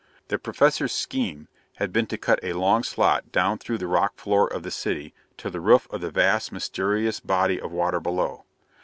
The 0.29 0.39
Professor's 0.39 0.93
scheme 0.93 1.47
had 1.75 1.93
been 1.93 2.07
to 2.07 2.17
cut 2.17 2.39
a 2.41 2.53
long 2.53 2.81
slot 2.81 3.31
down 3.31 3.59
through 3.59 3.77
the 3.77 3.85
rock 3.85 4.17
floor 4.17 4.51
of 4.51 4.63
the 4.63 4.71
city 4.71 5.13
to 5.37 5.51
the 5.51 5.61
roof 5.61 5.85
of 5.91 6.01
the 6.01 6.09
vast, 6.09 6.51
mysterious 6.51 7.19
body 7.19 7.61
of 7.61 7.71
water 7.71 7.99
below. 7.99 8.45